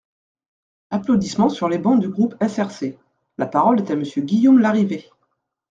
[0.89, 2.97] (Applaudissements sur les bancs du groupe SRC.)
[3.37, 5.05] La parole est à Monsieur Guillaume Larrivé.